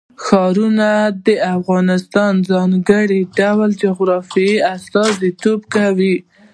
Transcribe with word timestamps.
ښارونه 0.25 0.89
د 1.25 1.27
افغانستان 1.57 2.31
د 2.39 2.43
ځانګړي 2.51 3.21
ډول 3.37 3.69
جغرافیه 3.83 4.55
استازیتوب 4.75 5.59
کوي. 5.75 6.15